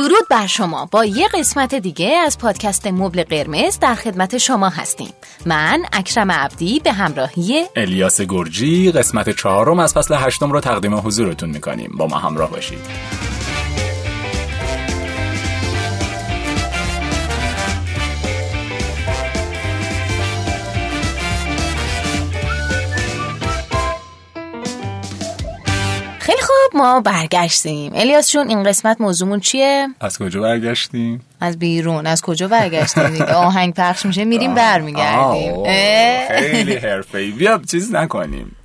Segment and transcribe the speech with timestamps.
[0.00, 0.88] درود بر شما.
[0.92, 5.12] با یه قسمت دیگه از پادکست مبل قرمز در خدمت شما هستیم.
[5.46, 11.50] من اکرم عبدی به همراهی الیاس گرجی قسمت چهارم از فصل هشتم رو تقدیم حضورتون
[11.50, 11.92] می‌کنیم.
[11.98, 12.78] با ما همراه باشید.
[26.70, 27.92] خوب ما برگشتیم.
[27.94, 32.06] الیاس جون این قسمت موضوعمون چیه؟ از کجا برگشتیم؟ از بیرون.
[32.06, 35.64] از کجا برگشتیم دیگه؟ آهنگ پخش میشه میریم برمیگردیم.
[36.28, 37.30] خیلی حرفه‌ای.
[37.30, 38.56] بیا چیز نکنیم.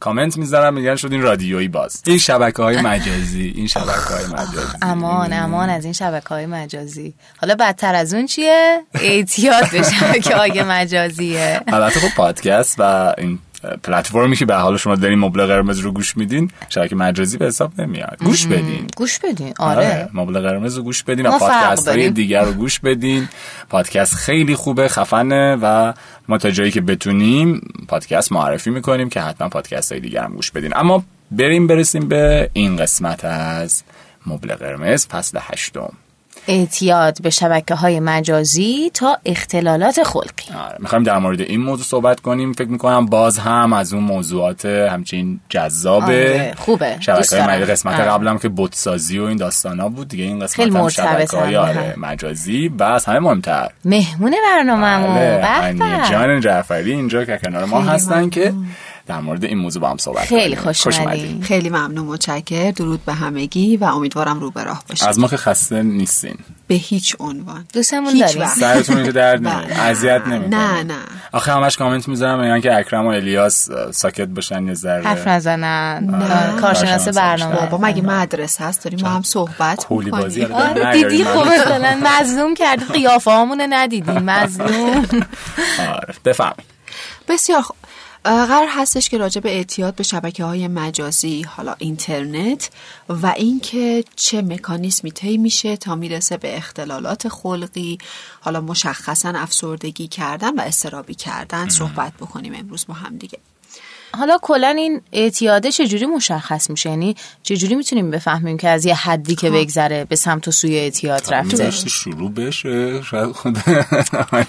[0.00, 2.02] کامنت می‌ذارم میگن شد این رادیویی باز.
[2.06, 4.76] این شبکه های مجازی این شبکه های مجازی.
[4.82, 7.14] امان امان از این شبکه های مجازی.
[7.36, 11.60] حالا بدتر از اون چیه؟ اعتیاد به شبکه های مجازیه.
[11.66, 13.38] البته خب پادکست و این
[13.82, 17.80] پلتفرمی که به حال شما دارین مبل قرمز رو گوش میدین شبکه مجازی به حساب
[17.80, 18.16] نمیاد.
[18.24, 18.86] گوش بدین.
[18.96, 19.54] گوش بدین.
[19.58, 20.08] آره.
[20.14, 22.12] مبل قرمز رو گوش بدین و ما فرق پادکست های داریم.
[22.12, 23.28] دیگر رو گوش بدین.
[23.68, 25.92] پادکست خیلی خوبه خفنه و
[26.28, 30.50] ما تا جایی که بتونیم پادکست معرفی می‌کنیم که حتما پادکست های دیگر هم گوش
[30.50, 30.72] بدین.
[30.76, 33.82] اما بریم برسیم به این قسمت از
[34.26, 35.92] مبل قرمز فصل هشتم.
[36.48, 42.20] اعتیاد به شبکه های مجازی تا اختلالات خلقی آره می‌خوایم در مورد این موضوع صحبت
[42.20, 46.96] کنیم فکر می‌کنم باز هم از اون موضوعات همچین جذابه آره، خوبه.
[47.00, 48.04] شبکه های قسمت آره.
[48.04, 51.80] قبلم که بوتسازی و این داستانا بود دیگه این قسمت خیلی هم شبکه های آره
[51.80, 52.00] هم.
[52.00, 56.10] مجازی و از همه مهمتر مهمون برنامه‌مون بله.
[56.10, 58.52] جان جعفری اینجا که کنار ما هستن که
[59.06, 60.56] در مورد این موضوع با هم صحبت خیلی.
[60.56, 60.86] خوش.
[60.86, 61.42] اومدین.
[61.42, 65.36] خیلی ممنون متشکر درود به همگی و امیدوارم رو به راه باشید از ما که
[65.36, 66.36] خسته نیستین.
[66.66, 67.66] به هیچ عنوان.
[67.72, 68.40] دوستمون هیچ داریم.
[68.40, 68.58] وقت.
[68.58, 69.56] سرتون که درد بله.
[69.56, 69.82] نمی‌کنه.
[69.82, 70.74] اذیت نمی‌کنه.
[70.74, 70.82] نه.
[70.82, 70.98] نه
[71.32, 75.02] آخه همش کامنت می‌ذارم میگن که اکرم و الیاس ساکت باشن یه ذره.
[75.02, 76.10] حرف نزنن.
[76.14, 77.54] آره، کارشناس کارشناس برنامه.
[77.56, 81.24] بابا مگه مدرسه هست؟ داریم با هم صحبت کولی بازی آره دیدی.
[81.24, 83.30] خب مثلا مظلوم کردی قیافه
[83.68, 85.06] ندیدین مظلوم.
[85.94, 86.14] آره.
[86.24, 86.54] بفهم
[87.28, 87.64] بسیار
[88.24, 92.70] قرار هستش که راجع به اعتیاد به شبکه های مجازی حالا اینترنت
[93.08, 97.98] و اینکه چه مکانیزمی طی میشه تا می‌رسه به اختلالات خلقی
[98.40, 103.38] حالا مشخصا افسردگی کردن و استرابی کردن صحبت بکنیم امروز با هم دیگه.
[104.18, 109.34] حالا کلا این اعتیاده چجوری مشخص میشه؟ یعنی چجوری می‌تونیم بفهمیم که از یه حدی
[109.34, 113.58] که بگذره به سمت و سوی اعتیاد رفته؟ میذاشتی شروع بشه شاید خود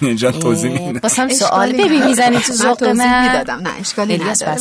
[0.00, 1.00] اینجا توضیح میده.
[1.00, 2.04] باسم سوال ببین.
[2.04, 3.28] می‌زنی تو من ذوق من.
[3.28, 3.60] می‌دادم.
[3.68, 4.56] نه اشکالی نداره.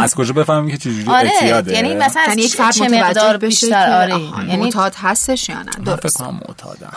[0.00, 3.46] از کجا بفهمیم که چجوری آره اعتیاده؟ یعنی مثلا یعنی یک چه فرد مقدار بشه
[3.46, 6.16] بیشتر؟ که آره یعنی معتاد هستش یا نه؟ من فکر درست.
[6.16, 6.92] کنم معتادم.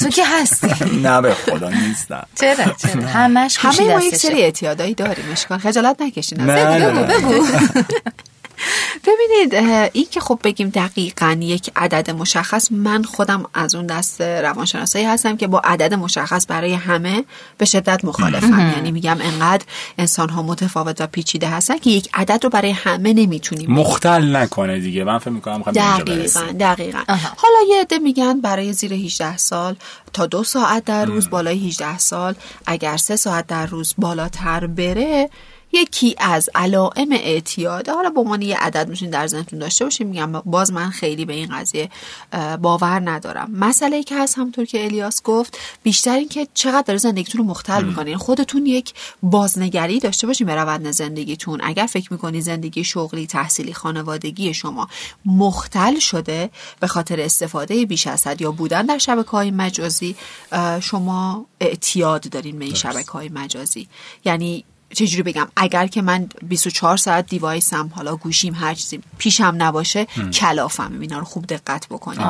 [0.00, 0.68] تو که هستی.
[1.08, 2.26] نه به خدا نیستم.
[2.40, 4.16] چرا چرا؟ همش همه ما یک.
[4.16, 7.34] سری اعتیادایی داریم اشکال خجالت نکشین نه نه نه.
[9.06, 9.54] ببینید
[9.92, 15.36] این که خب بگیم دقیقا یک عدد مشخص من خودم از اون دست روانشناسایی هستم
[15.36, 17.24] که با عدد مشخص برای همه
[17.58, 18.72] به شدت مخالفم.
[18.76, 19.64] یعنی میگم انقدر
[19.98, 24.78] انسان ها متفاوت و پیچیده هستن که یک عدد رو برای همه نمی‌تونیم مختل نکنه
[24.78, 25.04] دیگه.
[25.04, 27.02] من فکر می‌کنم دقیقا دقیقا.
[27.08, 27.28] آها.
[27.36, 29.76] حالا یه عده میگن برای زیر 18 سال
[30.12, 32.34] تا دو ساعت در روز بالای 18 سال.
[32.66, 35.30] اگر سه ساعت در روز بالاتر بره
[35.72, 40.32] یکی از علائم اعتیاده حالا به عنوان یه عدد می‌تونید در ذهنتون داشته باشیم میگم
[40.32, 41.90] باز من خیلی به این قضیه
[42.62, 43.50] باور ندارم.
[43.52, 47.46] مسئله ای که هست همونطور که الیاس گفت بیشتر این که چقدر داره زندگیتون رو
[47.46, 51.60] مختل می‌کنین خودتون یک بازنگری داشته باشین به روند زندگیتون.
[51.62, 54.88] اگر فکر می‌کنی زندگی شغلی تحصیلی خانوادگی شما
[55.24, 60.16] مختل شده به خاطر استفاده بیش از حد یا بودن در شبکه های مجازی
[60.80, 63.88] شما اعتیاد دارین به این شبکه های مجازی.
[64.24, 64.64] یعنی
[64.94, 70.92] چجوری بگم اگر که من 24 ساعت دیوایسم حالا گوشیم هر چیزی پیشم نباشه کلافم
[71.00, 72.26] اینا رو خوب دقت بکنیم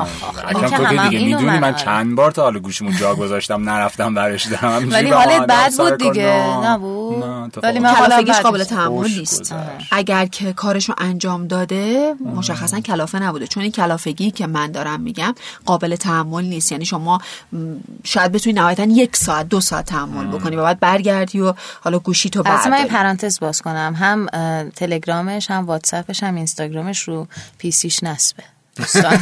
[0.61, 1.75] که تو که دیگه می‌دونی من.
[1.75, 5.97] چند بار تا حالا گوشیمو جا گذاشتم نرفتم برش دارم ولی حالت بد بود.
[5.97, 6.67] دیگه نه.
[6.67, 7.23] نبود.
[7.63, 8.63] ولی من کلافگیش قابل.
[8.63, 9.55] تحمل نیست.
[9.91, 15.35] اگر که کارشو انجام داده مشخصا کلافه نبوده چون این کلافگی که من دارم میگم
[15.65, 17.21] قابل تحمل نیست یعنی شما
[18.03, 22.29] شاید بتونی نهایتا یک ساعت دو ساعت تحمل بکنی و بعد برگردی و حالا گوشی
[22.29, 23.95] تو البته من برداری پرانتز باز کنم.
[23.97, 24.25] هم
[24.69, 28.43] تلگرامش هم واتساپش هم اینستاگرامش رو پیسیش نصبه.
[28.79, 29.17] دوستان.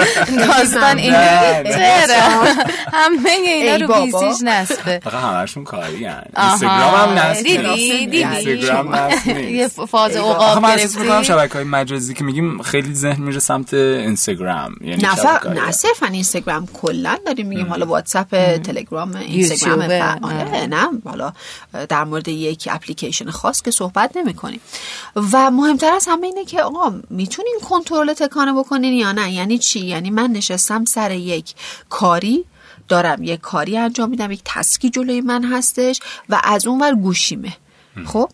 [0.46, 1.12] داستان این.
[1.12, 2.44] چرا؟
[2.98, 4.20] همه اینا ای رو بابا.
[4.20, 5.00] پیسیش نصبه.
[5.04, 6.22] فقط همشون کاری هن.
[6.36, 7.92] اینستاگرام هم نصب دیدی؟ نیست.
[7.92, 9.10] دیدی؟ اینستاگرام
[9.50, 14.74] یه فاز اوقاب من گرفتی؟ شبکه های مجازی که میگیم خیلی ذهن میره سمت اینستاگرام.
[14.80, 15.02] یعنی
[15.54, 17.46] نه صرفا اینستاگرام کلا داریم.
[17.46, 20.88] میگیم حالا واتساپ تلگرام اینستاگرام نه.
[21.04, 21.32] حالا
[21.88, 24.60] در مورد یک اپلیکیشن خاص که صحبت نمی کنیم
[25.32, 28.92] و مهمتر از همه اینه که آقا می‌تونین کنترل تکانه بکنین.
[28.98, 31.54] یا نه؟ یعنی چی؟ یعنی من نشستم سر یک
[31.88, 32.44] کاری
[32.88, 36.94] دارم یک کاری انجام میدم یک task ی جلوی من هستش و از اون ور
[36.94, 37.56] گوشیمه.
[38.06, 38.30] خب؟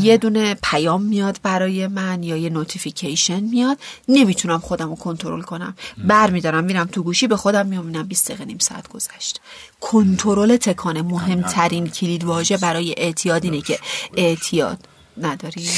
[0.00, 3.78] یه دونه پیام میاد برای من یا یه notification میاد.
[4.08, 5.74] نمی‌تونم خودم رو کنترل کنم.
[5.98, 9.40] برمیدارم میرم تو گوشی به خودم می‌بینم 20 دقیقه نیم ساعت گذشت.
[9.80, 13.78] کنترل تکانه مهمترین کلید واژه برای اعتیاد اینه که
[14.16, 14.78] اعتیاد.
[15.22, 15.64] نداری.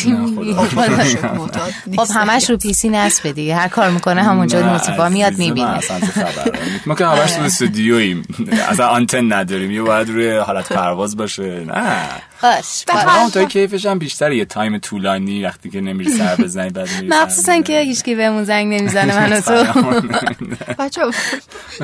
[1.96, 3.56] خب همش رو پیسی نصب دیگه.
[3.56, 5.80] هر کار می‌کنه همونجا نوتیفا میاد می‌بینه.
[6.86, 8.22] ما که همش تو استودیویم
[8.70, 9.70] اصلا آنتن نداریم.
[9.70, 11.64] یه باید روی حالت پرواز باشه.
[11.64, 12.08] نه.
[12.42, 16.88] باش هم تا کیفش هم بیشتر یه تایم طولانی وقتی که نمیری سر بزنی بعد
[16.90, 19.64] میری مخصوصا که هیچکی بهمون زنگ نمی‌زنه من تو.
[20.78, 21.02] بچه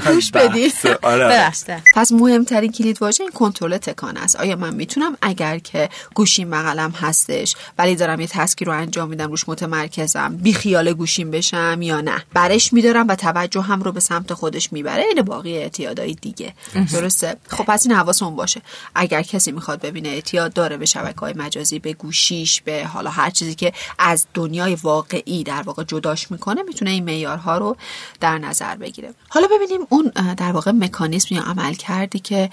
[0.06, 0.74] گوش بدید.
[1.02, 1.52] آره.
[1.94, 4.36] پس مهمترین کلید واژه این کنترل تکان است.
[4.36, 9.30] آیا من می‌تونم؟ اگر که گوشیم بغلم هستش ولی دارم یه تسکی رو انجام میدم
[9.30, 14.00] روش متمرکزم بی خیال گوشیم بشم یا نه؟ برش میدارم و توجه هم رو به
[14.00, 15.02] سمت خودش می‌بره.
[15.02, 16.52] این باقی اعتیادای دیگه.
[16.92, 18.62] درسته؟ خب پس این حواسمون باشه.
[18.94, 23.30] اگر کسی می‌خواد ببینه اعتیاد داره به شبکه های مجازی به گوشیش به حالا هر
[23.30, 27.76] چیزی که از دنیای واقعی در واقع جداش می‌کنه می‌تونه این معیارها رو
[28.20, 29.14] در نظر بگیره.
[29.28, 32.50] حالا ببینیم اون در واقع مکانیسم یا عمل کردی که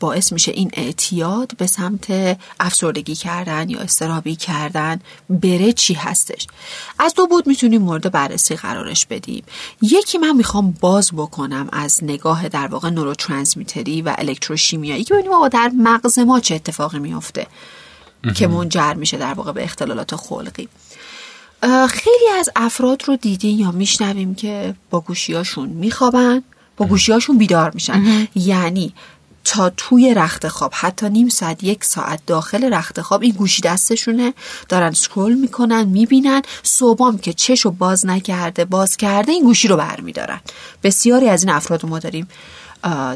[0.00, 5.00] باعث میشه این اعتیاد به سمت افسردگی کردن یا استرابی کردن
[5.30, 6.46] بره چی هستش؟
[6.98, 9.44] از دو بود می‌تونیم مورد بررسی قرارش بدیم.
[9.82, 15.70] یکی من می‌خوام باز بکنم از نگاه در واقع نوروترانسمیتری و الکتروشیمیایی که ببینیم در
[15.78, 16.98] مغز ما چه اتفاقی
[18.34, 20.68] که منجر میشه در واقع به اختلالات خلقی.
[21.88, 26.42] خیلی از افراد رو دیدین یا میشنویم که با گوشیاشون میخوابن
[26.76, 28.28] با گوشیاشون بیدار میشن.
[28.34, 28.94] یعنی
[29.44, 34.34] تا توی رخت خواب حتی نیم ساعت یک ساعت داخل رخت خواب این گوشی دستشونه
[34.68, 36.42] دارن سکرول می‌کنن می‌بینن.
[36.62, 40.40] صبحام که چشو باز نکرده باز کرده این گوشی رو برمیدارن.
[40.82, 42.28] بسیاری از این افراد رو ما داریم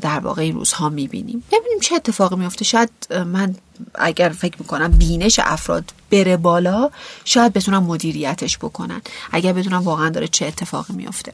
[0.00, 1.44] در واقع این روزها می‌بینیم.
[1.52, 3.54] ببینیم چه اتفاقی میفته شاید من
[3.94, 6.90] اگر فکر می‌کنم بینش افراد بره بالا
[7.24, 9.02] شاید بتونم مدیریتش بکنن.
[9.32, 11.32] اگر بدونم واقعا داره چه اتفاقی میفته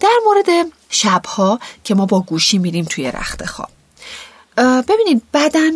[0.00, 3.68] در مورد شبها که ما با گوشی میریم توی رخت خواب
[4.56, 5.72] ببینید بدن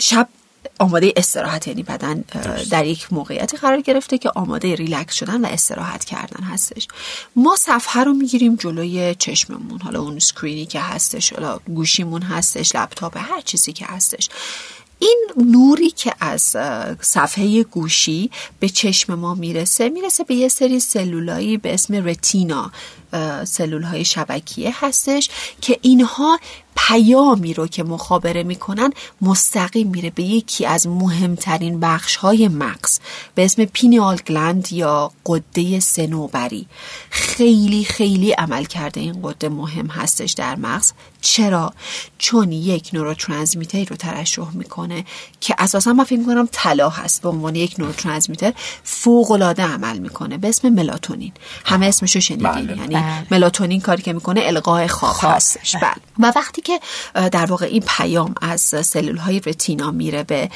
[0.00, 0.28] شب
[0.78, 2.24] آماده استراحت یعنی بدن
[2.70, 6.88] در یک موقعیتی قرار گرفته که آماده ریلکس شدن و استراحت کردن هستش.
[7.36, 12.74] ما صفحه رو می‌گیریم جلوی چشممون حالا اون screen ی که هستش حالا گوشیمون هستش
[12.74, 14.28] لپتاپ هر چیزی که هستش.
[14.98, 16.56] این نوری که از
[17.00, 22.72] صفحه گوشی به چشم ما می‌رسه می‌رسه به یه سری سلولایی به اسم رتینا.
[23.44, 26.38] سلول های شبکیه هستش که اینها
[26.76, 33.00] پیامی رو که مخابره می‌کنن مستقیم میره به یکی از مهمترین بخش های مغز
[33.34, 36.66] به اسم پینیال گلند یا قده سنوبری
[37.10, 40.92] خیلی خیلی عمل کرده این قده مهم هستش در مغز.
[41.20, 41.72] چرا؟
[42.18, 45.04] چون یک نوروترانسمیتر رو ترشح می‌کنه
[45.40, 47.22] که اساسا من فکر می‌کنم طلا هست.
[47.22, 48.52] به عنوان یک نوروترانسمیتر
[48.84, 50.38] فوق العاده عمل می‌کنه.
[50.38, 51.32] به اسم ملاتونین.
[51.64, 52.76] همه اسمشو شنیدین؟ بله.
[52.76, 53.26] یعنی بله.
[53.30, 55.76] ملاتونین کاری که می‌کنه القاء خواب هستش.
[55.76, 55.94] بله.
[56.18, 56.80] و وقتی که
[57.14, 60.50] در واقع این پیام از سلول های رتینا میره به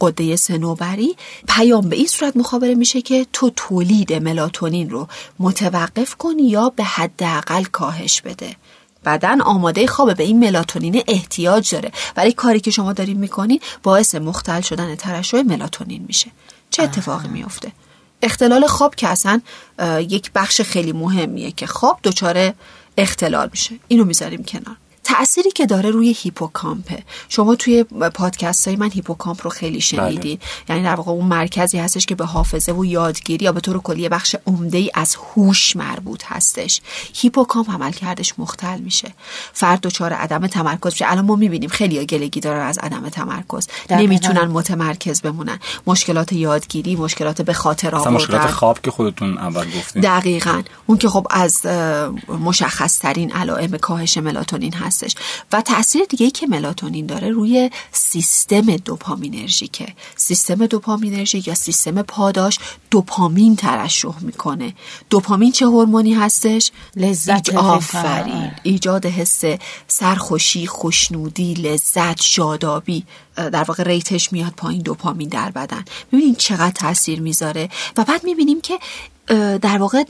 [0.00, 1.16] قده سنوبری
[1.48, 6.84] پیام به این صورت مخابره میشه که تو تولید ملاتونین رو متوقف کن یا به
[6.84, 8.56] حداقل کاهش بده.
[9.04, 11.90] بدن آماده خوابه به این ملاتونین احتیاج داره.
[12.16, 16.30] ولی کاری که شما دارین می‌کنین باعث مختل شدن ترشح ملاتونین میشه.
[16.70, 17.72] چه اتفاقی میفته
[18.24, 19.40] اختلال خواب که اصلا
[19.98, 22.52] یک بخش خیلی مهمیه که خواب دچار
[22.96, 23.74] اختلال میشه.
[23.88, 24.76] اینو می‌ذاریم کنار.
[25.04, 27.02] تأثیری که داره روی هیپوکامپه.
[27.28, 27.84] شما توی
[28.14, 30.38] پادکست های من هیپوکامپ رو خیلی شنیدین.
[30.38, 30.76] بله.
[30.76, 34.08] یعنی در واقع اون مرکزی هستش که به حافظه و یادگیری یا به طور کلی
[34.08, 36.80] بخش عمده ای از هوش مربوط هستش.
[37.14, 39.14] هیپوکامپ عمل کردش مختل میشه.
[39.52, 41.04] فرد دچار عدم تمرکز میشه.
[41.10, 43.68] الان ما می‌بینیم خیلی گلگی دارن از عدم تمرکز.
[43.90, 45.58] نمی‌تونن متمرکز بمونن.
[45.86, 48.12] مشکلات یادگیری مشکلات به خاطر آوردن.
[48.12, 50.02] مشکلات خواب که خودتون اول گفتین.
[50.02, 50.62] دقیقا.
[50.86, 51.66] اون که خب از
[52.44, 54.93] مشخص ترین علائم کاهش ملاتونین هست.
[55.52, 59.86] و تاثیر دیگه ای که ملاتونین داره روی سیستم دوپامینرژیکه.
[60.16, 62.58] سیستم دوپامینرژیک یا سیستم پاداش
[62.90, 64.74] دوپامین ترشح می‌کنه.
[65.10, 68.50] دوپامین چه هورمونی هستش؟ لذت آفرین.
[68.62, 69.42] ایجاد حس
[69.88, 73.04] سرخوشی خوشنودی لذت شادابی.
[73.36, 75.84] در واقع ریتش میاد پایین دوپامین در بدن.
[76.12, 77.68] می‌بینین چقدر تاثیر می‌ذاره.
[77.96, 78.78] و بعد می‌بینیم که
[79.62, 80.04] در واقع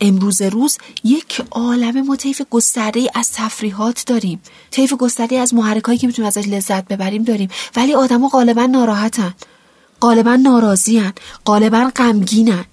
[0.00, 4.42] امروز روز یک عالم ما طیف گسترده از تفریحات داریم.
[4.70, 7.48] طیف گسترده از محرکایی که می‌تونیم ازش لذت ببریم داریم.
[7.76, 9.34] ولی آدما غالبا ناراحتن.
[10.00, 11.12] غالبا ناراضیان
[11.46, 12.64] غالبا غمگینن.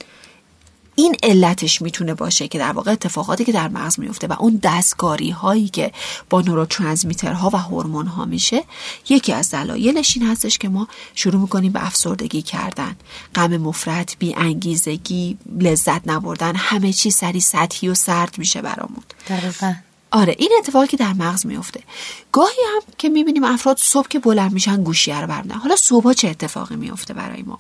[1.00, 5.30] این علتش می‌تونه باشه که در واقع اتفاقاتی که در مغز میفته و اون دستکاری
[5.30, 5.92] هایی که
[6.30, 8.64] با نوروترانسمیترها و هورمون ها میشه
[9.10, 12.96] یکی از دلایلش این هستش که ما شروع می‌کنیم به افسردگی کردن.
[13.36, 19.04] غم مفرط بی انگیزگی لذت نبردن همه چی سری سطحی و سرد میشه برامون.
[19.30, 19.74] دقیقا.
[20.12, 21.82] آره این اتفاقی که در مغز میفته.
[22.32, 26.28] گاهی هم که می‌بینیم افراد صبح که بلند میشن گوشیه رو برمیدن حالا صبح چه
[26.28, 27.60] اتفاقی میفته برای ما؟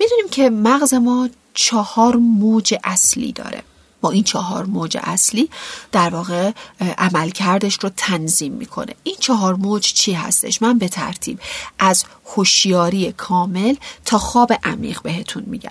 [0.00, 3.62] می‌دونیم که مغز ما چهار موج اصلی داره.
[4.00, 5.50] با این چهار موج اصلی
[5.92, 6.52] در واقع
[6.98, 8.94] عملکردش رو تنظیم می‌کنه.
[9.02, 11.40] این چهار موج چی هستش؟ من به ترتیب
[11.78, 12.04] از
[12.36, 15.70] هوشیاری کامل تا خواب عمیق بهتون میگم.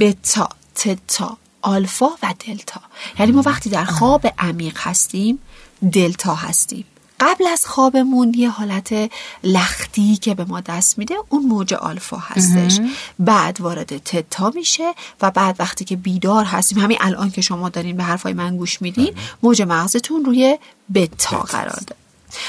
[0.00, 2.80] بتا تتا آلفا و دلتا.
[3.18, 5.38] یعنی ما وقتی در خواب عمیق هستیم
[5.92, 6.84] دلتا هستیم.
[7.20, 9.10] قبل از خوابمون یه حالت
[9.44, 12.80] لختی که به ما دست میده اون موج آلفا هستش.
[13.18, 17.96] بعد وارد تتا میشه و بعد وقتی که بیدار هستیم همین الان که شما دارین
[17.96, 20.58] به حرفای من گوش میدین موج مغزتون روی
[20.94, 21.96] بتا قرار داره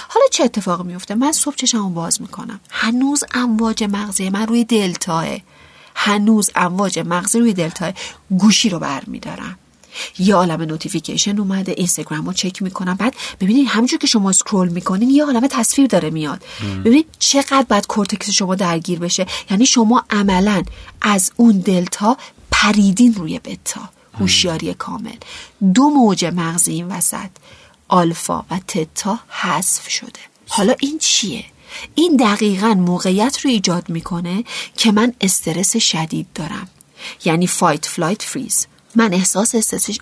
[0.07, 2.59] حالا چه اتفاقی میفته؟ من صبح چشمو باز می‌کنم.
[2.69, 5.25] هنوز امواج مغزی من روی دلتاه.
[5.95, 7.93] هنوز امواج مغزی روی دلتاه.
[8.29, 9.59] گوشی رو برمیدارم.
[10.19, 12.93] یه عالم notification اومده اینستاگرام رو چک می‌کنم.
[12.93, 16.43] بعد ببینید همینجور که شما scroll می‌کنین یه عالم تصویر داره میاد.
[16.85, 19.25] ببینید چقدر باید کورتکس شما درگیر بشه.
[19.51, 20.63] یعنی شما عملا
[21.01, 22.17] از اون دلتا
[22.51, 23.89] پریدین روی بتا.
[24.19, 25.15] هوشیاری کامل.
[25.73, 27.29] دو موج مغزی این وسط
[27.87, 30.19] آلفا و تتا حذف شده.
[30.47, 31.45] حالا این چیه؟
[31.95, 34.43] این دقیقا موقعیت رو ایجاد می‌کنه
[34.77, 36.67] که من استرس شدید دارم.
[37.25, 39.55] یعنی fight flight freeze من احساس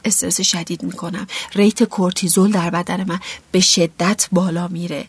[0.06, 1.28] استرس شدید می‌کنم.
[1.56, 3.20] rate کورتیزول در بدن من
[3.52, 5.06] به شدت بالا میره.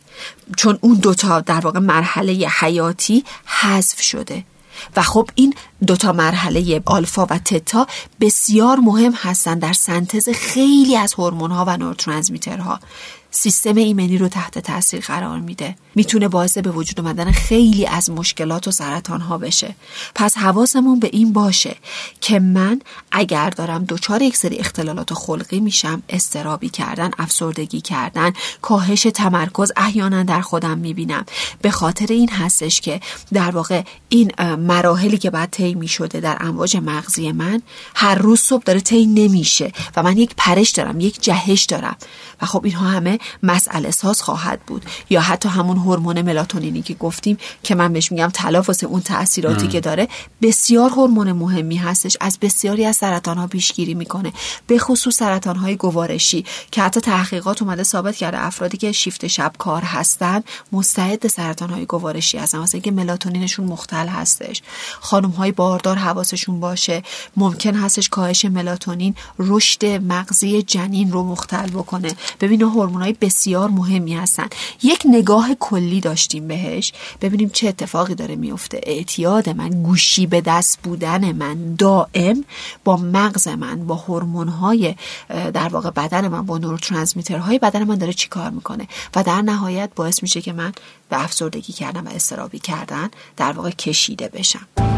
[0.57, 4.45] چون اون دوتا در واقع مرحله حیاتی حذف شده.
[4.97, 5.55] و خب این
[5.87, 7.87] دوتا مرحله آلفا و تتا
[8.21, 12.81] بسیار مهم هستند در سنتز خیلی از هورمون ها و neurotransmitter ها
[13.37, 15.77] سیستم ایمنی رو تحت تاثیر قرار میده.
[15.95, 19.75] می‌تونه باعث به وجود آمدن خیلی از مشکلات و سرطان ها بشه.
[20.15, 21.77] پس حواسمون به این باشه
[22.21, 22.81] که من
[23.13, 30.23] اگر دارم دچار یک سری اختلالات خلقی میشم استرابی کردن افسردگی کردن کاهش تمرکز احیانا
[30.23, 31.25] در خودم می‌بینم.
[31.63, 33.01] به خاطر این هستش که
[33.33, 37.63] در واقع این مراحلی که بعد طی می‌شده در امواج مغزی من
[37.95, 41.97] هر روز صبح داره طی نمیشه و من یک پرش دارم یک جهش دارم.
[42.43, 44.85] و خب اینها همه مسئله ساز خواهد بود.
[45.11, 49.81] یا حتی همون هورمون ملاتونینی که گفتیم که من بهش میگم تلافظ اون تاثیراتی که
[49.81, 50.09] داره
[50.43, 54.33] بسیار هورمون مهمی هستش از بسیاری از سرطان ها پیشگیری می‌کنه.
[54.67, 59.53] به خصوص سرطان های گوارشی که حتی تحقیقات اومده ثابت کرده افرادی که شیفت شب
[59.59, 64.63] کار هستن مستعد سرطان های گوارشی هستن واسه اینکه ملاتونینشون مختل هستش.
[65.01, 67.03] خانم های باردار حواسشون باشه.
[67.37, 72.15] ممکن هستش کاهش ملاتونین رشد مغزی جنین رو مختل بکنه.
[72.41, 72.63] ببین
[73.21, 74.47] بسیار مهمی هستن.
[74.83, 76.93] یک نگاه کلی داشتیم بهش.
[77.21, 78.81] ببینیم چه اتفاقی داره میفته.
[78.83, 82.45] اعتیاد من گوشی به دست بودن من دائم
[82.85, 84.95] با مغز من با هورمون های
[85.29, 90.23] در واقع بدن من با نوروترانسمیترهای بدن من داره چیکار می‌کنه؟ و در نهایت باعث
[90.23, 90.73] میشه که من
[91.09, 94.94] به افسردگی کردن و استرابی کردن در واقع کشیده بشم.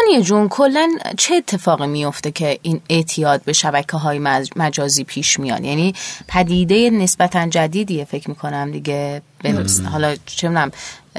[0.00, 4.18] هانیه جون کلا چه اتفاقی میفته که این اعتیاد به شبکه های
[4.56, 5.94] مجازی پیش میاد؟ یعنی
[6.28, 9.22] پدیده نسبتا جدیدیه فکر می‌کنم دیگه.
[9.92, 10.70] حالا چه می‌دونم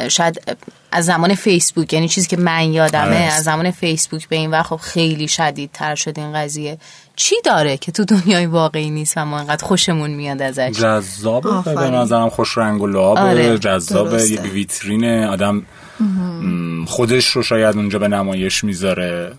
[0.08, 0.58] شاید
[0.92, 4.76] از زمان فیسبوک یعنی چیزی که من یادمه از زمان فیسبوک به این وقت خب
[4.76, 6.78] خیلی شدید تر شد این قضیه.
[7.16, 11.90] چی داره که تو دنیای واقعی نیست و ما انقدر خوشمون میاد ازش؟ جذابه به
[11.90, 13.22] نظرم خوش رنگ و لعابه.
[13.22, 13.58] آره.
[13.58, 15.66] جذابه یک ویترین آدم
[16.88, 19.34] خودش رو شاید اونجا به نمایش می‌ذاره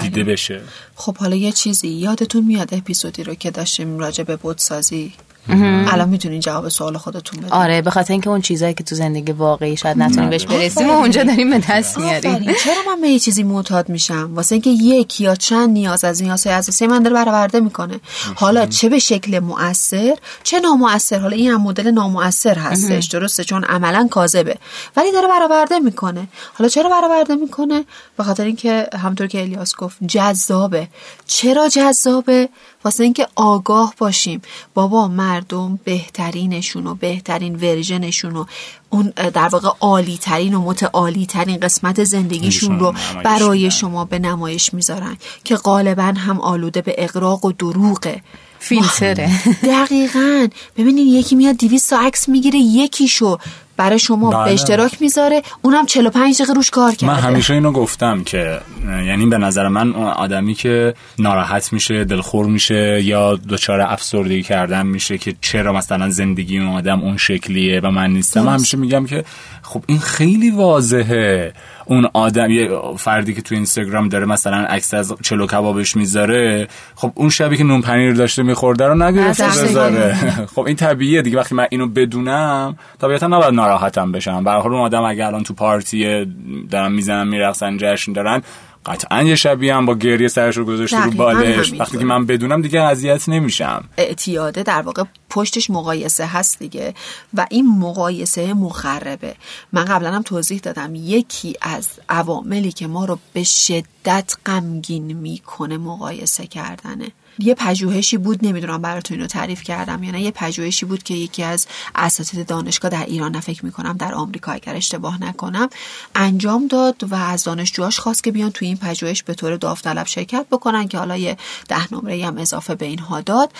[0.00, 0.60] دیده بشه.
[0.94, 5.12] خب حالا یه چیزی یادتون میاد اپیزودی رو که داشتیم راجع به بودسازی؟
[5.48, 7.52] الان می‌تونین جواب سوال خودتون بدین.
[7.52, 10.92] آره به خاطر اینکه اون چیزایی که تو زندگی واقعی شاید نتونیم بهش برسیم و
[10.92, 12.54] اونجا داریم به دست میاریم.
[12.64, 16.56] چرا من به یه چیزی معتاد میشم؟ واسه اینکه یک یا چند نیاز از نیازهای
[16.56, 18.00] اساسی من داره برآورده می‌کنه.
[18.34, 23.64] حالا چه به شکل مؤثر؟ چه نامؤثر؟ حالا این هم مدل نامؤثر هستش درسته؟ چون
[23.64, 24.56] عملا کاذبه.
[24.96, 26.28] ولی داره برآورده می‌کنه.
[26.54, 27.84] حالا چرا برآورده می‌کنه؟
[28.16, 30.88] به خاطر اینکه همطور که الیاس گفت جذابه.
[31.26, 32.48] چرا جذابه؟
[32.84, 34.42] واسه اینکه آگاه باشیم.
[34.74, 38.44] بابا مردم بهترینشون و بهترین ورژنشون و
[38.90, 44.74] اون در واقع عالی ترین و متعالی ترین قسمت زندگیشون رو برای شما به نمایش
[44.74, 48.22] می‌ذارن که غالبا هم آلوده به اقراق و دروغه.
[48.58, 49.30] فیلتره.
[49.62, 50.48] دقیقا.
[50.76, 53.38] ببینید یکی میاد 200 تا عکس می‌گیره یکیشو
[53.76, 54.44] برای شما بله.
[54.44, 59.26] به اشتراک می‌ذاره اونم 45 دقیقه روش کار کرده من همیشه اینو گفتم که یعنی
[59.26, 65.18] به نظر من اون آدمی که ناراحت میشه دلخور میشه یا دچار افسردگی کردن میشه
[65.18, 68.54] که چرا مثلا زندگی اون آدم اون شکلیه و من نیستم من.
[68.54, 69.24] همیشه میگم که
[69.62, 71.52] خب این خیلی واضحه
[71.84, 77.12] اون آدم یه فردی که تو اینستاگرام داره مثلا عکس از چلو کبابش می‌ذاره خب
[77.14, 79.44] اون شبی که نون پنیر داشته میخورده رو نگرفته.
[79.44, 80.14] بذاره.
[80.54, 81.38] خب این طبیعیه دیگه.
[81.38, 84.44] وقتی من اینو بدونم طبیعتا نباید ناراحتم بشم.
[84.44, 86.26] به حال اون آدم اگه الان تو پارتی
[86.70, 88.42] دارن می‌زنن میرقصن جشن دارن
[88.86, 91.72] قطعا یه شبی هم با گریه سرش رو گذاشته رو بالش.
[91.72, 93.84] وقتی که من بدونم دیگه اذیت نمیشم.
[93.96, 96.94] اعتیاده در واقع پشتش مقایسه هست دیگه
[97.34, 99.34] و این مقایسه مخربه.
[99.72, 105.76] من قبلا هم توضیح دادم یکی از عواملی که ما رو به شدت غمگین می‌کنه
[105.78, 107.12] مقایسه کردنه.
[107.38, 111.42] یه پژوهشی بود نمی‌دونم براتون اینو تعریف کردم یا نه یه پژوهشی بود که یکی
[111.42, 115.68] از اساتید دانشگاه در ایران نه فکر می‌کنم در آمریکا اگر اشتباه نکنم
[116.14, 120.46] انجام داد و از دانشجوهاش خواست که بیان توی این پژوهش به طور داوطلب شرکت
[120.50, 121.36] بکنن که حالا یه
[121.68, 123.52] ده نمره هم اضافه به اینها داد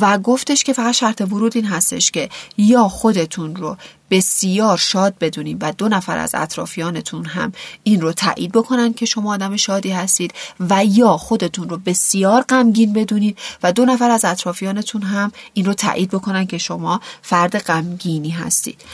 [0.00, 3.76] و گفتش که فقط شرط ورود این هستش که یا خودتون رو
[4.10, 7.52] بسیار شاد بدونیم و دو نفر از اطرافیانتون هم
[7.82, 12.92] این رو تایید بکنن که شما آدم شادی هستید و یا خودتون رو بسیار غمگین
[12.92, 18.30] بدونید و دو نفر از اطرافیانتون هم این رو تایید بکنن که شما فرد غمگینی
[18.30, 18.84] هستید.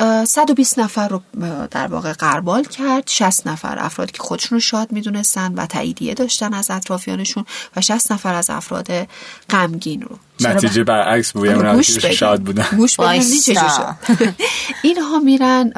[0.00, 1.22] اه، 120 نفر رو
[1.70, 3.02] در واقع قربال کرد.
[3.06, 7.44] 60 نفر افرادی که خودشون رو شاد می‌دونستن و تاییدیه داشتن از اطرافیانشون
[7.76, 9.08] و 60 نفر از افراد
[9.50, 10.18] غمگین رو.
[10.40, 12.04] نتیجه برعکس بود یعنی آره، اون گوش.
[12.04, 12.66] شاد بودن.
[12.76, 12.96] گوش
[14.82, 15.72] اینها میرن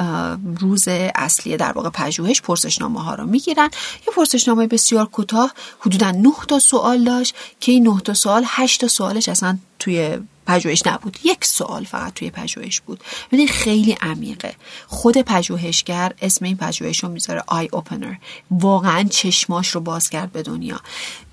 [0.60, 3.70] روز اصلی در واقع پژوهش پرسشنامه ها رو می‌گیرن.
[4.06, 8.80] یه پرسشنامه بسیار کوتاه حدودا 9 تا سوال داشت که این 9 تا سوال 8
[8.80, 11.18] تا سوالش اصلا توی پژوهش نبود.
[11.24, 13.04] یک سوال فقط توی پژوهش بود.
[13.28, 14.54] ببینید خیلی عمیقه.
[14.86, 18.14] خود پژوهشگر اسم این پژوهش رو می‌ذاره آی اوپنر
[18.50, 20.80] واقعا چشماش رو باز کرد به دنیا.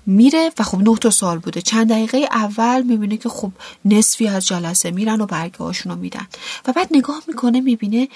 [0.06, 1.62] میره و خب نه تا سال بوده.
[1.62, 3.52] چند دقیقه اول می‌بینه که خب
[3.84, 6.26] نصفی از جلسه میرن و برگه هاشون رو میدن.
[6.66, 8.08] و بعد نگاه می‌کنه می‌بینه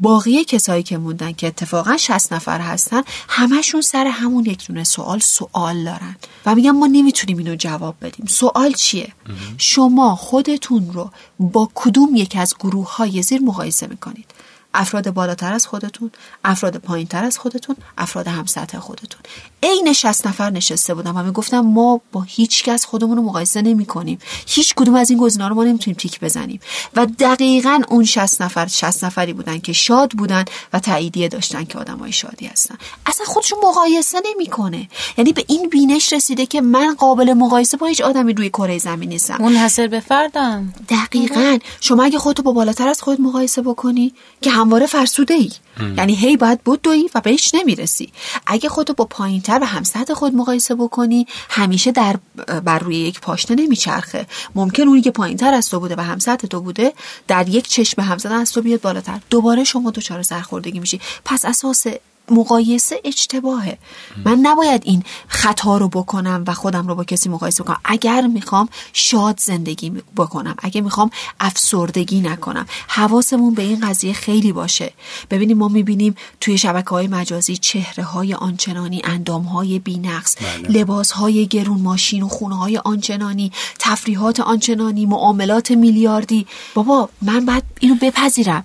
[0.00, 5.18] باقی کسایی که موندن که اتفاقا 60 نفر هستن همشون سر همون یک دونه سوال
[5.18, 6.16] سوال دارن.
[6.46, 8.26] و میگن ما نمی‌تونیم اینو جواب بدیم.
[8.26, 9.12] سوال چیه؟
[9.58, 14.26] شما خودتون رو با کدوم یک از گروه های زیر مقایسه می‌کنید؟
[14.74, 16.10] افراد بالاتر از خودتون
[16.44, 19.20] افراد پایین تر از خودتون افراد هم سطح خودتون.
[19.62, 23.86] عین 60 نفر نشسته بودم و می‌گفتم ما با هیچ کس خودمون رو مقایسه نمی
[23.86, 26.60] کنیم هیچ کدوم از این گزینه‌ها رو ما نمی‌تونیم تیک بزنیم.
[26.96, 31.78] و دقیقا اون 60 نفر 60 نفری بودن که شاد بودن و تاییدیه داشتن که
[31.78, 32.78] آدمای شادی هستن.
[33.06, 34.88] اصلا خودشون مقایسه نمی‌کنه.
[35.18, 39.08] یعنی به این بینش رسیده که من قابل مقایسه با هیچ آدمی روی کره زمین
[39.08, 39.36] نیستم.
[39.40, 41.58] منحصر به فردم دقیقا.
[41.80, 45.50] شما اگه خودتو با بالاتر از خود مقایسه بکنی که همواره فرسوده ای
[45.96, 48.12] یعنی هی باید بدوی و بهش نمی‌رسی.
[48.46, 52.16] اگه خودتو با پایین تر و همسطح خود مقایسه بکنی همیشه در
[52.64, 54.26] بر روی یک پاشنه نمیچرخه.
[54.54, 56.92] ممکن اونی که پایین تر از تو بوده و همسطح تو بوده
[57.28, 59.20] در یک چشم همزدن از تو بیاد بالاتر.
[59.30, 61.00] دوباره شما دچار سرخوردگی میشی.
[61.24, 61.86] پس اساس
[62.30, 63.78] مقایسه اشتباهه.
[64.24, 68.68] من نباید این خطا رو بکنم و خودم رو با کسی مقایسه بکنم اگر می‌خوام
[68.92, 72.66] شاد زندگی بکنم اگه می‌خوام افسردگی نکنم.
[72.88, 74.92] حواسمون به این قضیه خیلی باشه.
[75.30, 80.36] ببینیم ما می‌بینیم توی شبکه های مجازی چهره های آنچنانی اندام های بینقص
[80.68, 86.46] لباس های گرون ماشین و خونه های آنچنانی تفریحات آنچنانی معاملات میلیاردی.
[86.74, 88.64] بابا من باید اینو بپذیرم.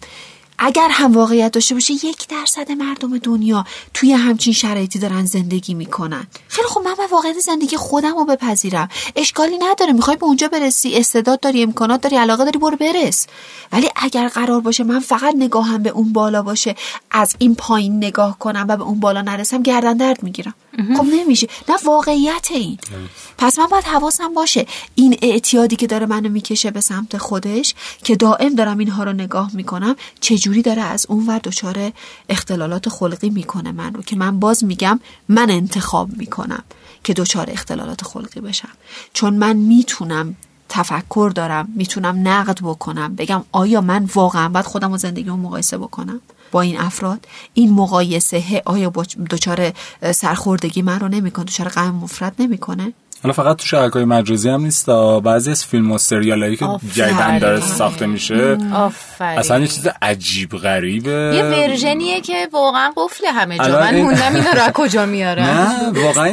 [0.57, 6.27] اگر هم واقعیت داشته باشه یک درصد مردم دنیا توی همچین شرایطی دارن زندگی می‌کنن.
[6.47, 8.89] خیلی خب من واقعیت زندگی خودم رو بپذیرم.
[9.15, 9.93] اشکالی نداره.
[9.93, 13.27] می‌خوای به اونجا برسی استعداد داری امکانات داری علاقه داری برو برس.
[13.71, 16.75] ولی اگر قرار باشه من فقط نگاهم به اون بالا باشه
[17.11, 20.53] از این پایین نگاه کنم و به اون بالا نرسم گردن درد می‌گیرم.
[20.97, 21.47] خب نمیشه.
[21.69, 22.77] نه واقعیت این.
[23.37, 24.65] پس من باید حواسم باشه.
[24.95, 29.49] این اعتیادی که داره منو می‌کشه به سمت خودش که دائم دارم اینها رو نگاه
[29.53, 29.95] می‌کنم
[30.45, 31.91] چجوری داره از اون ور دچار
[32.29, 36.63] اختلالات خلقی می‌کنه من رو که من باز میگم من انتخاب می‌کنم
[37.03, 38.69] که دچار اختلالات خلقی بشم.
[39.13, 40.35] چون من می‌تونم
[40.69, 46.21] تفکر دارم می‌تونم نقد بکنم بگم آیا من واقعا باید خودم و زندگیمو مقایسه بکنم
[46.51, 48.89] با این افراد؟ این مقایسه آیا
[49.29, 49.73] دچار
[50.11, 52.93] سرخوردگی من رو نمی‌کنه دچار غم مفرد نمی‌کنه؟
[53.25, 54.89] حالا فقط تو شبکه های مجازی هم نیست
[55.23, 56.65] بعضی از فیلم و سریال هایی که.
[56.93, 63.25] جدیدن داره ساخته میشه آفرین اصلا یه چیز عجیب غریبه یه ورژنیه که واقعا قفل
[63.25, 66.31] همه جا الان من این- موندم اینا رو از کجا میارن نه واقعا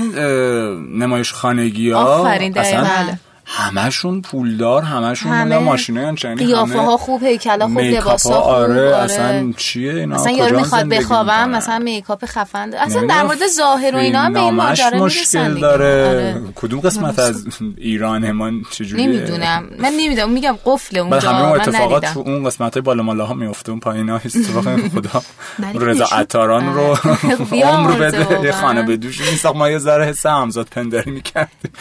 [0.98, 2.59] نمایش خانگی ها آفرین،.
[2.59, 3.18] اصلا بله.
[3.54, 8.96] همشون پولدار همشون همه ماشینای آنچنانی قیافه ها خوب هیکلا خوب لباس ها خوب آره
[8.96, 12.70] اصلا چیه اینا؟ مثلا یارو می‌خواد بخوابم؟ مثلا میکاپ خفن.
[12.70, 12.84] داره.
[12.84, 15.60] اصلا در مورد ظاهر و اینا هم به این ماجرا مشکل می‌رسن دیگه.
[15.60, 16.08] داره.
[16.08, 16.42] آره.
[16.54, 17.44] کدوم قسمت از
[17.76, 19.64] ایران ما چجوریه؟ نمی‌دونم.
[19.78, 20.30] من نمی‌دونم.
[20.30, 21.30] میگم قفل بعد اونجا.
[21.32, 24.16] همه اون من اتفاقات تو اون قسمت های بالا مالا ها میفته اون پایین ها
[24.16, 25.22] اتفاق خدا.
[25.74, 26.96] رضا عطاران رو
[27.50, 28.44] بیا عمر بده.
[28.44, 28.52] یه.
[28.52, 31.72] خانه به دوش این ما یه ذره حس همزاد پندری می‌کردیم.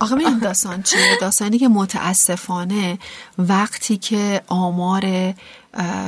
[0.00, 0.83] آخه می‌دونی داستان.
[0.84, 2.98] چیه داستانی که متاسفانه
[3.38, 5.34] وقتی که آمار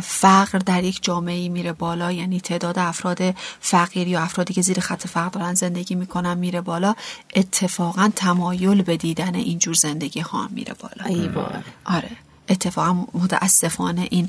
[0.03, 3.19] فقر در یک جامعه میره بالا یعنی تعداد افراد
[3.61, 6.95] فقیر یا افرادی که زیر خط فقر دارن زندگی می‌کنن میره بالا
[7.35, 11.17] اتفاقا تمایل به دیدن اینجور زندگی ها میره بالا.
[11.17, 11.31] ای.
[11.85, 12.11] آره.
[12.49, 14.29] اتفاقا متاسفانه این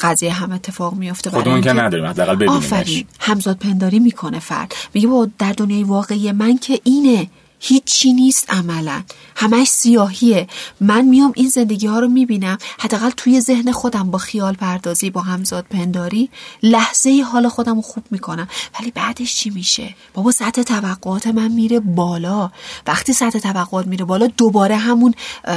[0.00, 3.06] قضیه هم اتفاق میفته خودمون که نداریم حداقل ببینیمش آفرین.
[3.20, 4.74] همزاد پنداری می‌کنه فرد.
[4.94, 7.30] میگه با در دنیای واقعی من که اینه.
[7.60, 9.02] هیچی نیست عملا.
[9.36, 10.48] همش سیاهیه.
[10.80, 12.58] من میام این زندگی ها رو می‌بینم.
[12.78, 16.30] حداقل توی ذهن خودم با خیال پردازی با همزاد پنداری
[16.62, 18.48] لحظه حال خودم رو خوب می‌کنم.
[18.80, 22.50] ولی بعدش چی میشه؟ بابا سطح توقعات من میره بالا.
[22.86, 25.14] وقتی سطح توقعات میره بالا دوباره همون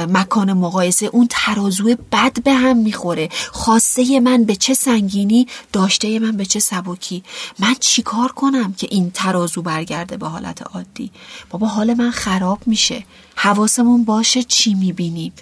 [0.08, 3.28] مکان مقایسه اون ترازو بد به هم می‌خوره.
[3.52, 7.22] خواسته من به چه سنگینی داشته من به چه سبکی.
[7.58, 11.10] من چیکار کنم که این ترازو برگرده به حالت عادی؟
[11.50, 13.04] بابا حال من خراب میشه.
[13.36, 15.32] حواسمون باشه چی می‌بینیم.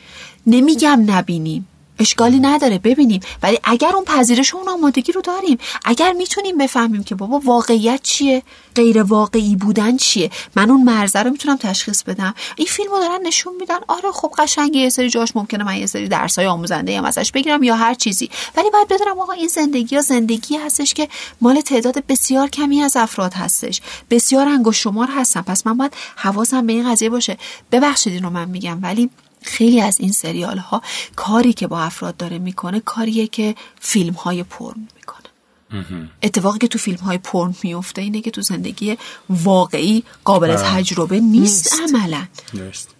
[0.46, 1.66] نمیگم نبینیم.
[1.98, 3.20] اشکالی نداره ببینیم.
[3.42, 8.02] ولی اگر اون پذیرش و اون آمادگی رو داریم اگر می‌تونیم بفهمیم که بابا واقعیت
[8.02, 8.42] چیه
[8.74, 12.34] غیر واقعی بودن چیه من اون مرزه رو می‌تونم تشخیص بدم.
[12.56, 15.86] این فیلم رو دارن نشون میدن آره خب قشنگه یه سری جاش ممکنه من یه
[15.86, 18.30] سری درسای آموزنده هم ازش بگیرم یا هر چیزی.
[18.56, 21.08] ولی باید بدونم آقا این زندگی یا زندگی هستش که
[21.40, 23.80] مال تعداد بسیار کمی از افراد هستش.
[24.10, 25.42] بسیار انگشت شمار هستن.
[25.42, 27.38] پس من باید حواسم به این قضیه باشه.
[27.72, 29.10] ببخشید این رو من میگم ولی
[29.44, 30.82] خیلی از این سریال ها
[31.16, 35.22] کاری که با افراد داره می‌کنه کاریه که فیلم های پرن می‌کنه
[36.22, 38.98] اتفاقی که تو فیلم های پرن میفته اینه که تو زندگی
[39.30, 41.94] واقعی قابل تجربه نیست, نیست.
[41.94, 42.26] عملا.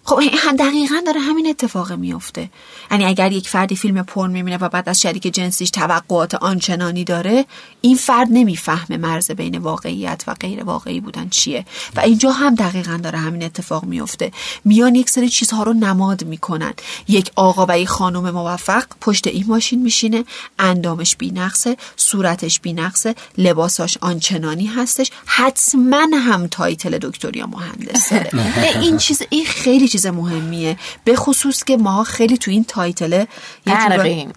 [0.05, 0.21] خب
[0.59, 2.51] دقیقا داره همین اتفاق میفته.
[2.91, 7.45] یعنی اگر یک فردی فیلم پورن می‌بینه و بعد از شریک جنسیش توقعات آنچنانی داره
[7.81, 11.65] این فرد نمی‌فهمه مرز بین واقعیت و غیر واقعی بودن چیه.
[11.97, 14.33] و اینجا هم دقیقا داره همین اتفاق میفته.
[14.65, 16.75] میان یک سری چیزها رو نماد می‌کنن.
[17.09, 20.25] یک آقا و یک خانم موفق پشت این ماشین میشینه
[20.59, 25.11] اندامش بینقصه صورتش بینقصه لباساش آنچنانی هستش.
[25.27, 28.31] حتما هم title دکتر یا مهندس داره
[28.83, 30.77] این چیز این خیلی چیز مهمیه.
[31.05, 33.29] به خصوص که ما خیلی تو این title ه.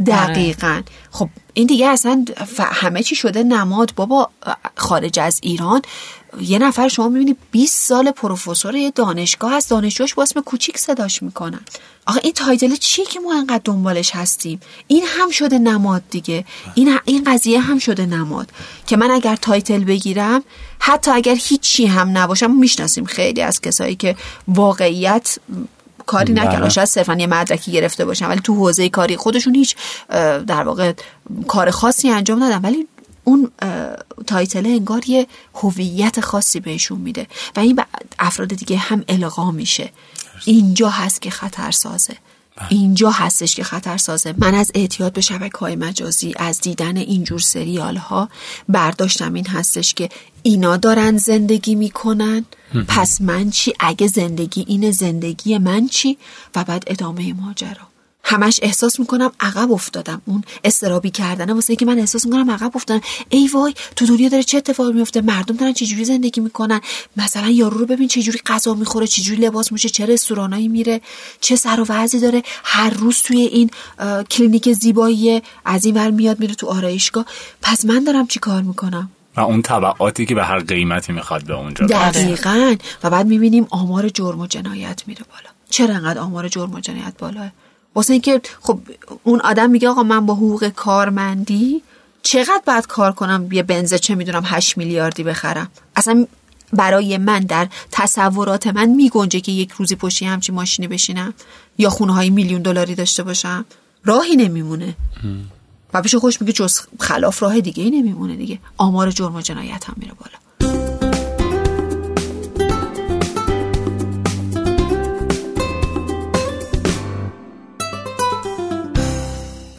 [0.08, 0.82] دقیقا.
[1.12, 2.26] خب این دیگه اصلا
[2.60, 3.94] همه چی شده نماد.
[3.96, 4.30] بابا
[4.76, 5.82] خارج از ایران
[6.42, 11.24] یه نفر شما می‌بینی 20 سال پروفسور یه دانشگاه هست دانشجوش با اسم کوچیک صداش
[11.24, 11.60] می‌کنن.
[12.08, 16.46] آخه این title چیه که ما انقدر دنبالش هستیم؟ این هم شده نماد دیگه.
[16.76, 18.52] این این قضیه هم شده نماد.
[18.88, 20.44] که من اگر title بگیرم
[20.80, 24.16] حتی اگر هیچی هم نباشم می‌شناسیم خیلی از کسایی که
[24.48, 25.38] واقعیت
[26.06, 26.48] کاری بله.
[26.48, 26.70] نکردن.
[26.70, 29.76] شاید صرفا یه مدرکی گرفته باشن ولی تو حوزه کاری خودشون هیچ
[30.48, 30.94] در واقع
[31.48, 32.88] کار خاصی انجام ندادن ولی
[33.26, 33.52] اون
[34.28, 37.86] تایتله انگار یه هویت خاصی بهشون میده و این به
[38.20, 39.92] افراد دیگه هم القا میشه.
[40.46, 42.18] اینجا هست که خطر سازه.
[42.70, 44.36] اینجا هستش که خطر سازه.
[44.38, 48.30] من از اعتیاد به شبکه های مجازی از دیدن اینجور سریال ها
[48.70, 49.34] برداشتم.
[49.34, 50.10] این هستش که
[50.44, 52.46] اینا دارن زندگی می‌کنن.
[52.88, 56.18] پس من چی؟ اگه زندگی اینه زندگی من چی؟
[56.56, 57.88] و بعد ادامه ماجرا.
[58.28, 60.22] همش احساس می‌کنم عقب افتادم.
[60.26, 63.02] اون استرابی کردنه واسه که من احساس می‌کنم عقب افتادم.
[63.30, 66.82] ای وای تو دنیا داره چه اتفاقی میفته مردم دارن چه جوری زندگی می‌کنن؟
[67.18, 71.02] مثلا یارو رو ببین چه جوری غذا می‌خوره چه جوری لباس میشه چه رستورانایی میره
[71.42, 72.44] چه سر و وضعی داره.
[72.64, 73.70] هر روز توی این
[74.32, 77.26] کلینیک زیبایی از این ور میاد میره تو آرایشگاه.
[77.62, 81.54] پس من دارم چی کار می‌کنم؟ و اون طبعاتی که به هر قیمتی می‌خواد به
[81.54, 81.86] اونجا.
[81.86, 82.76] دقیقا.
[83.04, 85.50] و بعد می‌بینیم آمار جرم و جنایت میره بالا.
[85.70, 87.52] چرا انقدر آمار جرم و جنایت بالاه
[87.96, 88.80] واسه اینکه خب
[89.24, 91.82] اون آدم میگه آقا من با حقوق کارمندی
[92.24, 95.70] چقدر باید کار کنم؟ یه بنزه چه می‌دونم 8 میلیاردی بخرم.
[95.96, 96.26] اصلا
[96.74, 101.34] برای من در تصورات من میگنجه که یک روزی پشتی همچی ماشینی بشینم
[101.78, 103.66] یا خونه های میلیون دلاری داشته باشم.
[104.04, 104.96] راهی نمیمونه.
[105.94, 108.60] و پیش خوش میگه جز خلاف راه دیگه ای نمیمونه دیگه.
[108.78, 110.45] آمار جرم و جنایت هم میره بالا.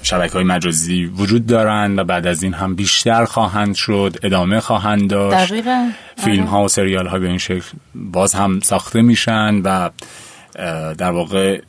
[0.07, 5.11] شبکه های مجازی وجود دارند و بعد از این هم بیشتر خواهند شد ادامه خواهند
[5.11, 5.91] داشت دقیقاً.
[6.17, 7.65] فیلم ها و سریال ها به این شکل
[7.95, 9.91] باز هم ساخته میشن و
[10.99, 11.61] در واقع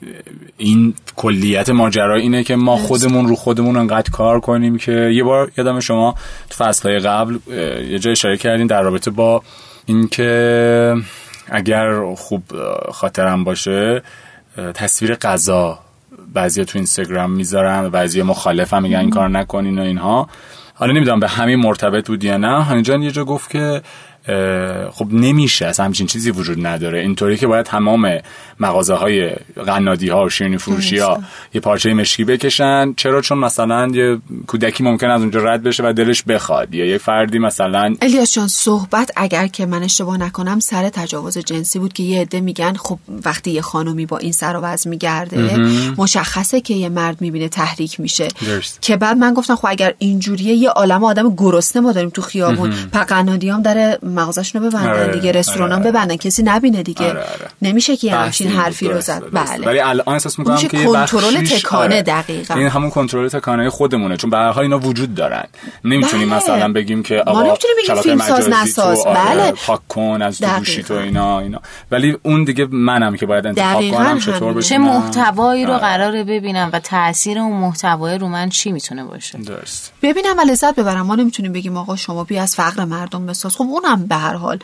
[0.57, 5.51] این کلیت ماجرا اینه که ما خودمون رو خودمون انقدر کار کنیم که یه بار
[5.57, 6.15] یادم شما
[6.49, 7.37] تو فصلهای قبل
[7.89, 9.43] یه جای اشاره کردین در رابطه با
[9.85, 10.95] اینکه
[11.49, 12.43] اگر خوب
[12.91, 14.01] خاطرم باشه
[14.73, 15.86] تصویر غذا
[16.33, 20.29] بعضی تو اینستاگرام می‌ذارن و بعضی مخالفم میگن این کار نکنین و اینها.
[20.73, 22.81] حالا نمی‌دونم به همین مرتبط بود یا نه.
[22.81, 23.81] جان یه جا گفت که
[24.91, 26.99] خب نمیشه از همچین چیزی وجود نداره.
[26.99, 28.17] اینطوری که باید تمام
[28.59, 29.31] مغازه های
[29.65, 31.19] قنادی ها و شیرینی فروشی ها
[31.53, 32.93] یه پارچه مشکی بکشن.
[32.93, 36.75] چرا؟ چون مثلا یه کودکی ممکن از اونجا رد بشه و دلش بخواد.
[36.75, 41.79] یا یه فردی مثلا الیاس جان صحبت اگر که من اشتباه نکنم سر تجاوز جنسی
[41.79, 45.57] بود که یه عده میگن خب وقتی یه خانومی با این سر و وضع میگرده
[45.97, 48.27] مشخصه که یه مرد می‌بینه تحریک میشه.
[48.81, 52.73] که بعد من گفتم خب اگر اینجوریه یه عالم آدم گرسنه ما داریم تو خیابون.
[53.07, 55.83] قنادی هم در مغازشون رو ببندن آره، دیگه رستوران آره.
[55.91, 57.09] ببندن کسی نبینه دیگه.
[57.09, 57.25] آره،
[57.61, 59.23] نمیشه که همچین حرفی رو زد.
[59.31, 59.65] بله.
[59.65, 62.53] ولی الان احساس می‌کنم که کنترل تکانه دقیقا.
[62.53, 65.43] این همون کنترل تکانه خودمونه چون به هر حال اینا وجود دارن.
[65.83, 66.37] نمی‌تونیم بله.
[66.37, 69.51] مثلا بگیم که آقا ما بگیم فیلم ساز نساز بله.
[69.51, 71.61] پاک کن از گوشی تو اینا اینا.
[71.91, 76.69] ولی اون دیگه منم که باید انتخاب کنم چطور بشه؟ چه محتوایی رو قراره ببینم
[76.73, 81.05] و تاثیر اون محتوای رو من چی می‌تونه باشه؟ درست ببینم و لذت ببرم.
[81.05, 83.55] ما نمی‌تونیم بگیم آقا شما بی از فقر مردم بساز.
[83.55, 84.59] خب اونم به هر حال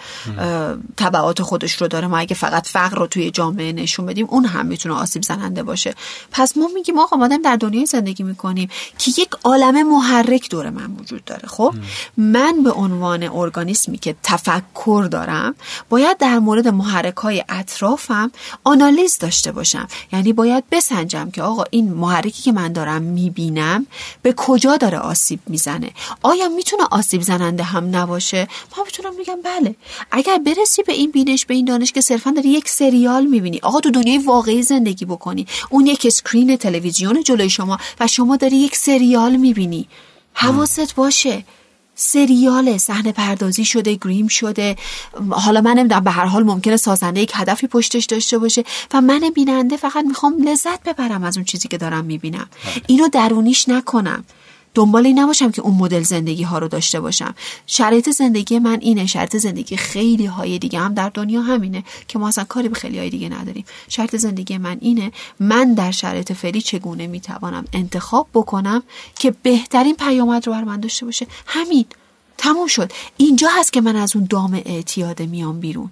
[0.98, 2.08] تبعات خودش رو داره.
[2.08, 5.96] ما اگه فقط فقر رو توی جامعه نشون بدیم اون هم می‌تونه آسیب زننده باشه.
[6.32, 10.92] پس ما میگیم آقا ما در دنیای زندگی می‌کنیم که یک عالم محرک دور من
[11.00, 11.48] وجود داره.
[11.48, 11.74] خب؟
[12.18, 15.56] من به عنوان ارگانیسمی که تفکر دارم
[15.90, 18.32] باید در مورد محرک های اطرافم
[18.64, 19.88] آنالیز داشته باشم.
[20.14, 23.86] یعنی باید بسنجم که آقا این محرکی که من دارم می‌بینم
[24.22, 29.76] به کجا داره آسیب می‌زنه؟ آیا می‌تونه آسیب زننده هم نباشه؟ ما می‌تونم بگم بله.
[30.12, 33.80] اگر برسی به این بینش به این دانش که صرفا داری یک سریال می‌بینی آقا
[33.80, 35.48] تو دنیای واقعی زندگی بکنی.
[35.70, 39.88] اون یک اسکرین تلویزیون جلوی شما و شما داری یک سریال می‌بینی.
[40.34, 41.46] حواست باشه.
[41.96, 44.76] سریال صحنه پردازی شده گریم شده.
[45.30, 49.32] حالا من نمی‌دونم به هر حال ممکنه سازنده یک هدفی پشتش داشته باشه و من
[49.36, 52.50] بیننده فقط می‌خوام لذت ببرم از اون چیزی که دارم می‌بینم.
[52.66, 52.84] بله.
[52.88, 54.24] اینو درونیش نکنم.
[54.74, 57.36] دنبال این نباشم که اون مدل زندگی ها رو داشته باشم.
[57.68, 59.06] شرایط زندگی من اینه.
[59.06, 63.00] شرط زندگی خیلی های دیگه هم در دنیا همینه که ما اصلا کاری به خیلی
[63.00, 63.66] های دیگه نداریم.
[63.90, 68.84] شرط زندگی من اینه من در شرایط فعلی چگونه می‌توانم انتخاب بکنم
[69.16, 71.86] که بهترین پیامد رو بر من داشته باشه؟ همین.
[72.38, 72.92] تموم شد.
[73.18, 75.92] اینجا هست که من از اون دام اعتیاده میام بیرون.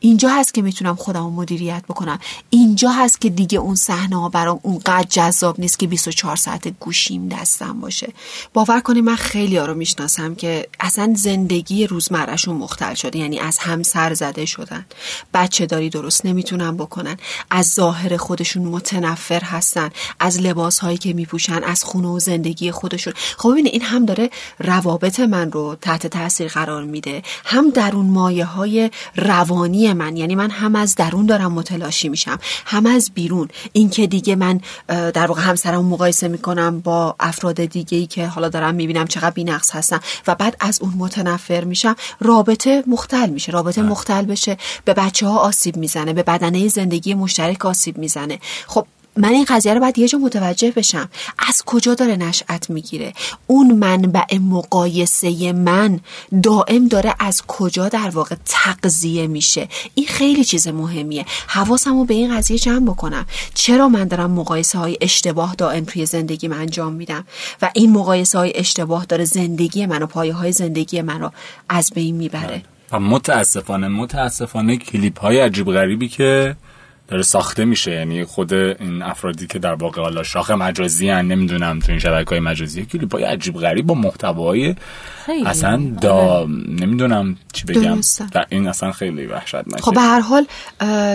[0.00, 2.18] اینجا هست که می‌تونم خودم رو مدیریت بکنم.
[2.50, 7.28] اینجا هست که دیگه اون صحنه ها برام اونقدر جذاب نیست که 24 ساعت گوشیم
[7.28, 8.12] دستم باشه.
[8.52, 13.58] باور کنید من خیلی ها رو می‌شناسم که اصلا زندگی روزمرهشون مختل شده یعنی از
[13.58, 14.86] هم سر زده شدن.
[15.34, 17.16] بچه داری درست نمی‌تونن بکنن.
[17.50, 19.90] از ظاهر خودشون متنفر هستن.
[20.20, 23.12] از لباس هایی که میپوشن از خونه و زندگی خودشون.
[23.36, 27.22] خب ببینید این هم داره روابط من رو تحت تاثیر قرار میده.
[27.44, 30.16] هم در اون مایه های روانی من.
[30.16, 33.48] یعنی من هم از درون دارم متلاشی میشم هم از بیرون.
[33.72, 38.74] اینکه دیگه من در واقع همسرم مقایسه می‌کنم با افراد دیگه ای که حالا دارم
[38.74, 43.90] می‌بینم چقدر بینقص هستن و بعد از اون متنفر میشم رابطه مختل میشه رابطه بله.
[43.90, 44.56] مختل بشه.
[44.84, 48.38] به بچه ها آسیب می‌زنه به بدنه زندگی مشترک آسیب می‌زنه.
[48.66, 48.86] خب
[49.18, 51.08] من این قضیه رو باید یه جا متوجه بشم.
[51.48, 53.12] از کجا داره نشأت می‌گیره؟
[53.46, 56.00] اون منبع مقایسه من
[56.42, 61.24] دائم داره از کجا در واقع تقضیه میشه؟ این خیلی چیز مهمیه.
[61.46, 63.26] حواسمو به این قضیه جمع بکنم.
[63.54, 67.24] چرا من دارم مقایسه های اشتباه دائم توی زندگی من انجام میدم؟
[67.62, 71.32] و این مقایسه های اشتباه داره زندگی من و پایه های زندگی من رو
[71.68, 72.62] از بین می‌بره.
[72.92, 76.56] و متاسفانه متاسفانه کلیپ های عجیب غریبی که
[77.08, 77.90] داره ساخته میشه.
[77.90, 82.30] یعنی خود این افرادی که در واقع حالا شاخ مجازی هن نمی‌دونم تو این شبکه
[82.30, 84.74] های مجازی کلیپ های عجیب غریب با محتوای
[85.46, 86.46] اصلا دا آره.
[86.68, 88.00] نمی‌دونم چی بگم.
[88.32, 89.82] در این اصلا خیلی وحشتناکه.
[89.82, 90.46] خب به هر حال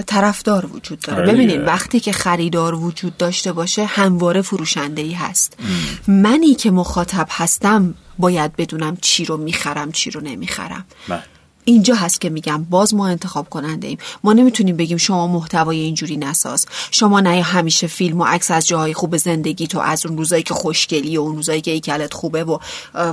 [0.01, 1.21] طرفدار وجود داره.
[1.21, 5.57] آره ببینید وقتی که خریدار وجود داشته باشه همواره فروشنده ای هست
[6.07, 10.85] منی که مخاطب هستم باید بدونم چی رو می‌خرم چی رو نمی‌خرم.
[11.07, 11.23] بله.
[11.65, 16.17] اینجا هست که میگم باز ما انتخاب کننده ایم ما نمی‌تونیم بگیم شما محتوای اینجوری
[16.17, 16.65] نساز.
[16.91, 20.53] شما نه همیشه فیلم و عکس از جاهای خوب زندگی تو از اون روزایی که
[20.53, 22.57] خوشگلی و اون روزایی که ایکلت خوبه و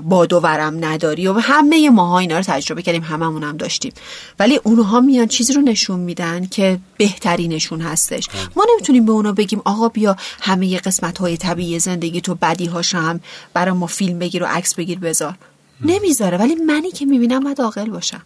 [0.02, 3.92] باد و ورم نداری و همه ماها اینا رو تجربه کردیم هممون هم داشتیم.
[4.38, 8.28] ولی اونها میان چیزی رو نشون میدن که بهترینشون هستش.
[8.56, 12.94] ما نمی‌تونیم به اونا بگیم آقا بیا همه قسمت های طبیعی زندگی تو بدی هاش
[12.94, 13.20] هم
[13.54, 15.34] برای ما فیلم بگیر و عکس بگیر بذار.
[15.80, 16.38] نمی‌ذاره.
[16.38, 18.22] ولی منی که می‌بینم باید عاقل باشم.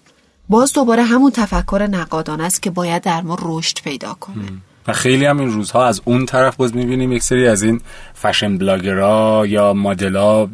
[0.49, 4.45] باز دوباره همون تفکر نقادانه است که باید در ما رشد پیدا کنه
[4.89, 7.81] و خیلی هم این روزها از اون طرف باز می‌بینیم یک سری از این
[8.15, 10.49] فشن بلاگرها یا مدلا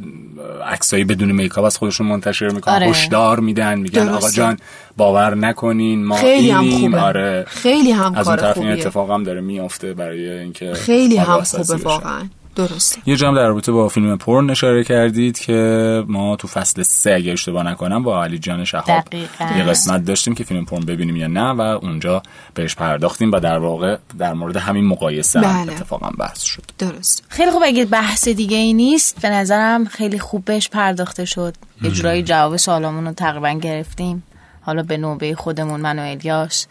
[0.66, 2.86] عکسایی بدون میکاپ از خودشون منتشر می‌کنن آره.
[2.86, 4.16] هشدار میدن میگن درسته.
[4.16, 4.58] آقا جان
[4.96, 6.70] باور نکنین ما خیلی هم.
[6.70, 7.00] خوبه.
[7.00, 8.86] آره خیلی هم از اون طرف این خوبیه.
[8.86, 11.76] اتفاق هم داره میافته برای اینکه خیلی هم خوبه.
[11.76, 12.22] واقعا
[12.66, 13.00] درسته.
[13.06, 17.32] یه جام در رابطه با فیلم پرن اشاره کردید که ما تو فصل سه اگه
[17.32, 19.58] اشتباه نکنم با علی جان شهاب دقیقاً.
[19.58, 22.22] یه قسمت داشتیم که فیلم پرن ببینیم یا نه و اونجا
[22.54, 25.72] بهش پرداختیم و در واقع در مورد همین مقایسه هم بله.
[25.72, 26.62] اتفاقا بحث شد.
[26.78, 31.54] درسته خیلی خوب اگه بحث دیگه ای نیست به نظرم خیلی خوب بهش پرداخته شد.
[31.82, 34.22] یه جورایی جواب سوالامون رو تقریبا گرفتیم.
[34.60, 36.66] حالا به نوبه خودمون من و الیاس.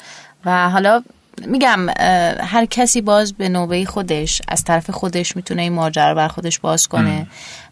[0.45, 1.04] و حالا
[1.47, 1.80] میگم
[2.39, 6.88] هر کسی باز به نوبه خودش از طرف خودش می‌تونه این ماجرا بر خودش باز
[6.88, 7.28] کنه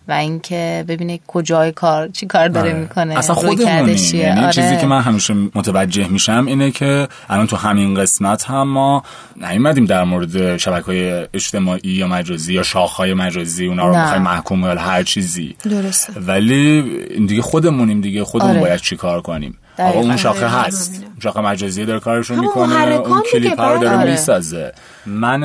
[0.07, 2.79] و اینکه ببینه کجای کار چی کار داره آره.
[2.79, 4.19] می‌کنه اصلا خودمونیم چیه.
[4.19, 4.51] یعنی آره.
[4.51, 9.03] چیزی که من همیشه متوجه میشم اینه که الان تو همین قسمت هم ما
[9.35, 13.97] نیومدیم در مورد شبکه های اجتماعی یا مجازی یا شاخ های مجازی اونا رو.
[13.97, 16.81] می‌خوایم محکوم یا هر چیزی درسته ولی
[17.27, 18.61] دیگه خودمونیم دیگه خودمون آره.
[18.61, 19.57] باید چی کار کنیم.
[19.79, 21.03] آقا اون شاخه دقیقاً هست.
[21.19, 24.11] شاخه مجازی داره کارشو می‌کنه اون کلیپ رو داره آره.
[24.11, 24.73] می‌سازه.
[25.05, 25.43] من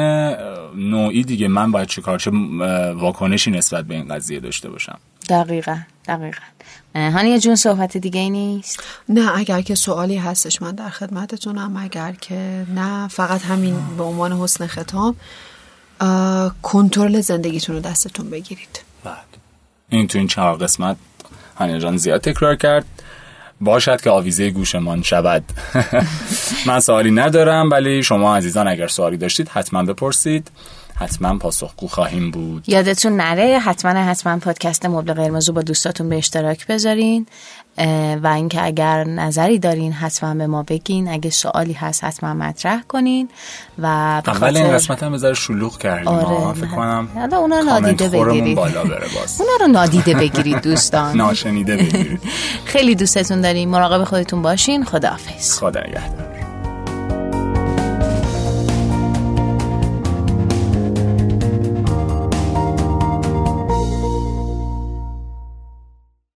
[0.77, 2.31] نوعی دیگه من باید چی کار چه
[2.95, 4.99] واکنشی نسبت به این قضیه داشته باشم.
[5.29, 5.77] دقیقا
[6.09, 6.41] دقیقا.
[6.95, 11.77] هانی جون صحبت دیگه ای نیست؟ نه اگر که سوالی هستش من در خدمتتونم.
[11.77, 15.17] اگر که نه فقط همین به عنوان حسن ختام.
[16.63, 18.81] کنترل زندگیتون رو دستتون بگیرید.
[19.05, 19.15] بله.
[19.89, 20.97] این تو این چهار قسمت
[21.57, 22.85] هانیا جان زیاد تکرار کرد.
[23.65, 25.45] باشد که آویزه گوشمان شود.
[26.67, 30.51] من سوالی ندارم ولی شما عزیزان اگر سوالی داشتید حتما بپرسید.
[30.95, 32.65] حتما پاسخگو خواهیم بود.
[32.67, 37.27] یادتون نره حتما حتما پادکست مبل قرمز رو با دوستاتون به اشتراک بذارین.
[38.23, 41.09] و اینکه اگر نظری دارین حتما به ما بگین.
[41.09, 43.29] اگه سوالی هست حتما مطرح کنین.
[43.79, 43.87] و
[44.27, 46.55] اول این قسمت هم بذاره شلوغ کردیم آره،.
[46.55, 46.67] فکر.
[46.67, 48.57] کنم حالا اونا نادیده بگیرید.
[48.57, 49.37] بالا بره باز.
[49.41, 51.17] اونا رو نادیده بگیرید دوستان.
[51.23, 52.21] ناشنیده بگیرید.
[52.73, 53.69] خیلی دوستتون داریم.
[53.69, 54.85] مراقب خودتون باشین.
[54.85, 55.59] خداحافظ.
[55.59, 56.32] خدا نگهدار.